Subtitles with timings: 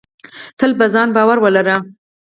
[0.57, 1.75] تل په ځان باور ولره.